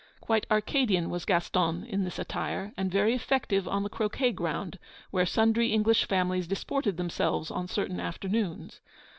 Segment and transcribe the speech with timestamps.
[0.19, 4.79] Quite Arcadian was Gaston in this attire; and very effective on the croquet ground,
[5.11, 8.81] where sundry English families disported themselves on certain afternoons.